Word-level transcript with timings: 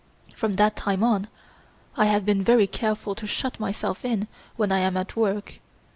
From 0.33 0.55
that 0.55 0.75
time 0.75 1.03
on 1.03 1.27
I 1.95 2.05
have 2.05 2.25
been 2.25 2.43
very 2.43 2.65
careful 2.65 3.13
to 3.13 3.27
shut 3.27 3.59
myself 3.59 4.03
in 4.03 4.27
when 4.55 4.71
I 4.71 4.79
am 4.79 4.97
at 4.97 5.15
work. 5.15 5.59